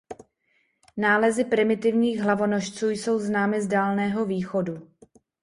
[0.97, 4.87] Nálezy primitivních hlavonožců jsou známy z Dálného východu.